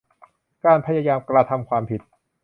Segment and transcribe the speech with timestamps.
[0.65, 2.01] การพยายามกระทำความผิด